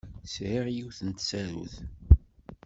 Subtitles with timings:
[0.33, 1.75] Sɛiɣ yiwet n tsarut.